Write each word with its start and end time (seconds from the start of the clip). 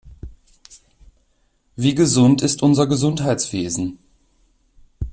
Wie 1.75 1.93
gesund 1.93 2.41
ist 2.41 2.63
unser 2.63 2.87
Gesundheitswesen? 2.87 3.99